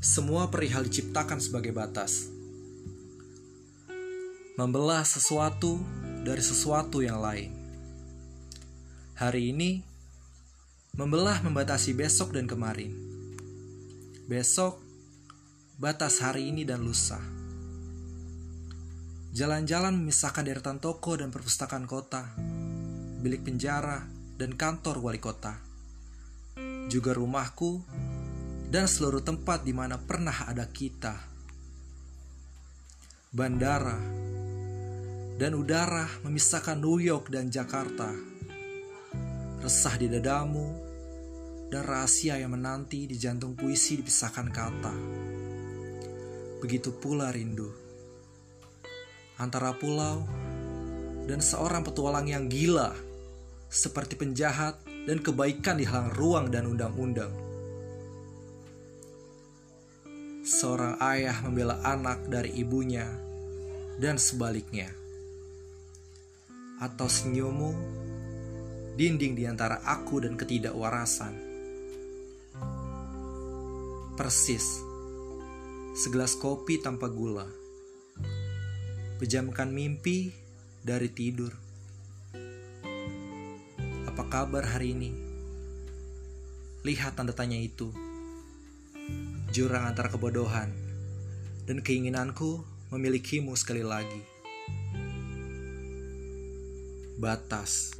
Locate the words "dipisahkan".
43.98-44.48